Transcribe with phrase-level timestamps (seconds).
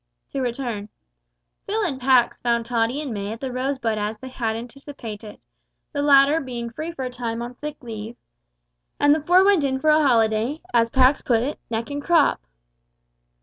[0.31, 0.89] To return:
[1.67, 5.45] Phil and Pax found Tottie and May at The Rosebud as they had anticipated
[5.93, 8.15] the latter being free for a time on sick leave
[8.99, 12.41] and the four went in for a holiday, as Pax put it, neck and crop.